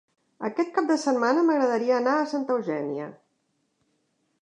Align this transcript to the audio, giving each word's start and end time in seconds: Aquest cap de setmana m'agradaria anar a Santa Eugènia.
Aquest 0.47 0.71
cap 0.77 0.87
de 0.91 0.95
setmana 1.01 1.45
m'agradaria 1.49 1.95
anar 2.01 2.17
a 2.23 2.27
Santa 2.35 2.59
Eugènia. 2.59 3.11